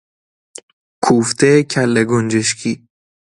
[1.03, 2.73] کوفته کله گنجشکی